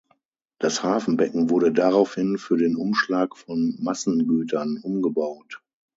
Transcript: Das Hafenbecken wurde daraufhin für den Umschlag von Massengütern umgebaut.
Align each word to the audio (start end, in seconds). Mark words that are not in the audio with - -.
Das 0.59 0.81
Hafenbecken 0.81 1.51
wurde 1.51 1.71
daraufhin 1.71 2.39
für 2.39 2.57
den 2.57 2.75
Umschlag 2.75 3.37
von 3.37 3.77
Massengütern 3.79 4.79
umgebaut. 4.81 5.61